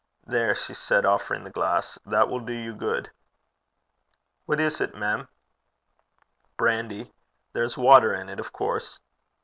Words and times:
'There,' 0.25 0.55
she 0.55 0.73
said, 0.73 1.05
offering 1.05 1.43
the 1.43 1.51
glass, 1.51 1.99
'that 2.07 2.27
will 2.27 2.39
do 2.39 2.53
you 2.53 2.73
good.' 2.73 3.11
'What 4.47 4.59
is 4.59 4.79
't, 4.79 4.95
mem?' 4.95 5.27
'Brandy. 6.57 7.13
There's 7.53 7.77
water 7.77 8.11
in 8.11 8.27
it, 8.27 8.39
of 8.39 8.51
course.' 8.51 8.99